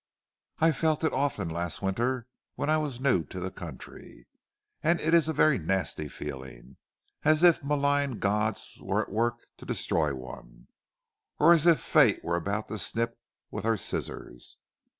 I 0.57 0.71
felt 0.71 1.03
it 1.03 1.13
often 1.13 1.47
last 1.47 1.83
winter 1.83 2.25
when 2.55 2.71
I 2.71 2.77
was 2.77 2.99
new 2.99 3.23
to 3.25 3.39
the 3.39 3.51
country, 3.51 4.25
and 4.81 4.99
it 4.99 5.13
is 5.13 5.29
a 5.29 5.31
very 5.31 5.59
nasty 5.59 6.07
feeling 6.07 6.77
as 7.21 7.43
if 7.43 7.63
malign 7.63 8.17
gods 8.17 8.79
were 8.81 9.03
at 9.03 9.11
work 9.11 9.45
to 9.57 9.65
destroy 9.67 10.15
one, 10.15 10.69
or 11.37 11.53
as 11.53 11.67
if 11.67 11.79
fate 11.79 12.23
were 12.23 12.35
about 12.35 12.65
to 12.69 12.79
snip 12.79 13.15
with 13.51 13.63
her 13.63 13.77
scissors." 13.77 14.57